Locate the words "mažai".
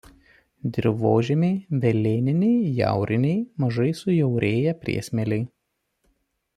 3.65-3.89